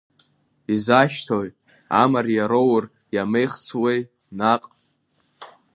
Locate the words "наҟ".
4.37-4.63